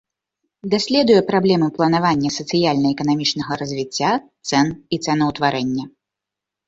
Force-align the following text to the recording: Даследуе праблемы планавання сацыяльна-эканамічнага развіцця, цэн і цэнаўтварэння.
Даследуе 0.73 1.17
праблемы 1.27 1.67
планавання 1.75 2.29
сацыяльна-эканамічнага 2.37 3.51
развіцця, 3.63 4.11
цэн 4.49 4.67
і 4.97 5.01
цэнаўтварэння. 5.09 5.85